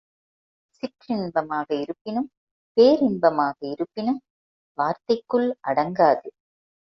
சிற்றின்பமாக 0.83 1.67
இருப்பினும் 1.75 2.27
பேரின்பமாக 2.77 3.57
இருப்பினும் 3.71 4.19
வார்த்தைக்குள் 4.77 5.47
அடங்காது. 5.67 6.27